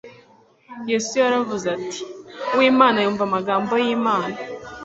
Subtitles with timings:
[0.89, 2.01] Yesu yaravuze ati:
[2.55, 4.35] «Uw'Imana yumva amagambo y'Imana.